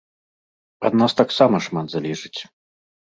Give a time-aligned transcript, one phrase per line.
[0.89, 2.37] Ад нас таксама шмат залежыць.